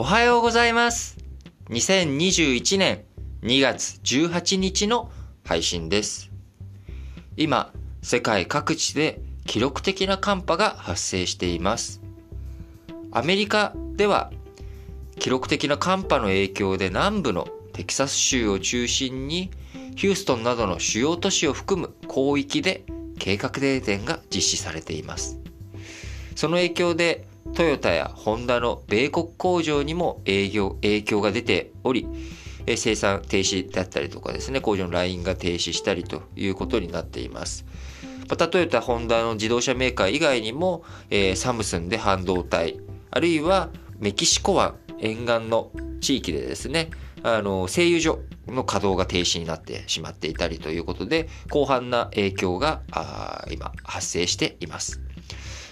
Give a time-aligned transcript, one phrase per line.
[0.00, 1.16] おはようございます。
[1.70, 3.02] 2021年
[3.42, 5.10] 2月18日の
[5.44, 6.30] 配信です。
[7.36, 12.00] 今、世界各地で記録的な寒波が発生しています。
[13.10, 14.30] アメリカでは
[15.18, 19.50] 記録的な寒波の影響で南部のテキサス州を中心に
[19.96, 22.84] ヒューストンなどの主要都市を含む広域で
[23.18, 25.40] 計画停電が実施されています。
[26.36, 32.06] その影響でトヨタやホンダの米国工場にも営業影響が出ており、
[32.76, 37.64] 生産停止だったりとかですね、工場のラインが停止したりということになっています。
[38.28, 42.78] またトヨタ、ホンダの自動車メーカー以外にも、えーサムスンで半導体、
[43.10, 46.90] あるいはメキシコ湾沿岸の地域でですね、
[47.22, 52.82] あの、製油所の稼働が停止になってしまっていたりということで、広範な影響が
[53.50, 55.00] 今発生しています。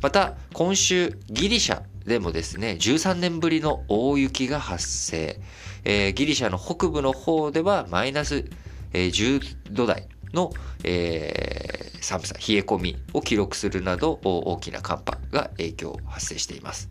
[0.00, 5.40] また、今週、ギリシャでもですね、13年ぶりの大雪が発生。
[5.84, 8.44] えーギリシャの北部の方ではマイナス、
[8.92, 10.52] 10度台の、
[10.84, 16.88] えー寒さ、冷え込みを記録するなど大きな寒波が影響発生しています。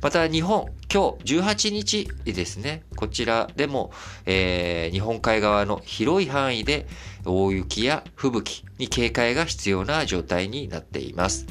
[0.00, 3.90] また日本、今日18日ですね、こちらでも、
[4.26, 6.86] えー日本海側の広い範囲で
[7.24, 11.46] 大雪や吹雪に警戒が必要な状態になっています。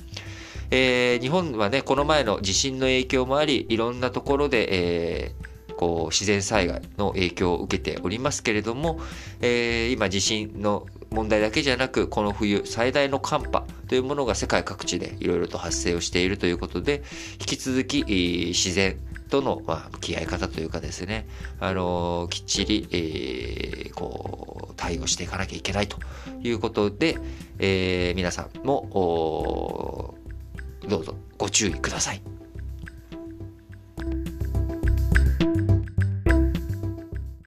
[0.71, 8.99] えー日本はね、この前の地震の影響もあり、いろんなところで、えーこう自然災害の影響を受けておりますけれども、
[9.41, 17.03] えー今地震の問題だけじゃなくこの冬最大の寒波というものが世界各地でいろいろと発生をしているということで
[17.39, 18.97] 引き続き、自然
[19.29, 19.61] との、
[19.93, 21.27] 向き合い方というかですね、
[21.59, 25.97] あのーきっちり、えーこう対応していかなきゃいけないと
[26.41, 27.17] いうことで、
[27.59, 30.06] えー皆さんも
[30.87, 32.36] どうぞご注意ください。